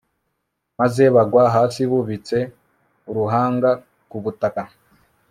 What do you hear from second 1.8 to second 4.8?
bubitse uruhanga ku butaka